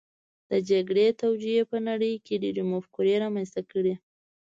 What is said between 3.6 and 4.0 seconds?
کړې